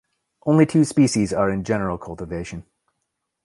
[0.47, 2.65] Only two species are in general cultivation.